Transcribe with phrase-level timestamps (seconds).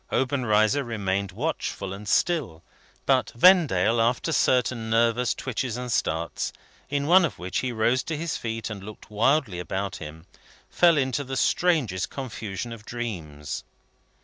[0.11, 2.63] Obenreizer remained watchful and still;
[3.05, 6.51] but Vendale, after certain nervous twitches and starts,
[6.89, 10.25] in one of which he rose to his feet and looked wildly about him,
[10.71, 13.63] fell into the strangest confusion of dreams.